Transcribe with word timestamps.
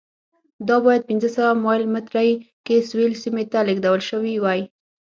دا 0.67 0.75
باید 0.85 1.07
پنځه 1.09 1.29
سوه 1.35 1.49
مایل 1.63 1.83
مترۍ 1.93 2.31
کې 2.65 2.87
سویل 2.89 3.13
سیمې 3.23 3.43
ته 3.51 3.59
لېږدول 3.67 4.01
شوې 4.09 4.33
وای. 4.43 4.61